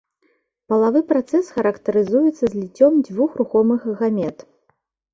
Палавы 0.71 1.01
працэс 1.11 1.51
характарызуецца 1.59 2.43
зліццём 2.57 2.93
дзвюх 3.05 3.31
рухомых 3.45 3.81
гамет. 4.05 4.37